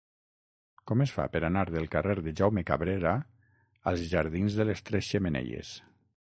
[0.91, 3.13] Com es fa per anar del carrer de Jaume Cabrera
[3.95, 5.79] als jardins de les Tres Xemeneies?